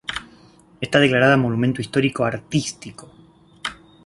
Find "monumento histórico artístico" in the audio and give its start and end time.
1.45-3.05